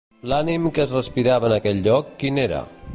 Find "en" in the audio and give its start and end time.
1.51-1.57